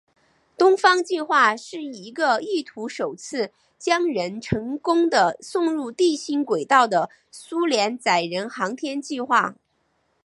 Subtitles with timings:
[0.57, 9.55] 东方计划是一个意图首次将人成功地送入地心轨道的苏联载人航天计划。